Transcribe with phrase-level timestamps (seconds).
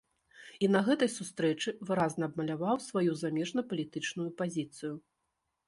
[0.67, 4.93] І на гэтай сустрэчы выразна абмаляваў сваю замежнапалітычную пазіцыю.